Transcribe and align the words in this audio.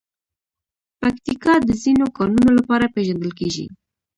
پکتیکا 1.01 1.53
د 1.67 1.69
ځینو 1.83 2.05
کانونو 2.17 2.49
لپاره 2.59 2.91
پېژندل 2.95 3.31
کېږي. 3.39 3.65